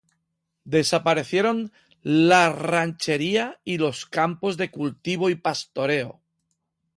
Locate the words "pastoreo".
5.35-6.23